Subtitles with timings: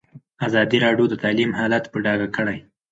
[0.47, 2.57] ازادي راډیو د تعلیم حالت په ډاګه کړی.